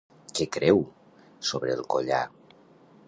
[0.37, 0.79] Què creu
[1.51, 2.27] sobre el collar?